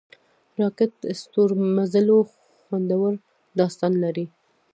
[0.59, 2.19] راکټ د ستورمزلو
[2.61, 3.13] خوندور
[3.59, 4.25] داستان لري